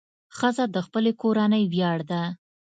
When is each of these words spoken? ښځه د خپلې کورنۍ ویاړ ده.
ښځه 0.37 0.65
د 0.75 0.77
خپلې 0.85 1.11
کورنۍ 1.21 1.63
ویاړ 1.73 1.99
ده. 2.11 2.23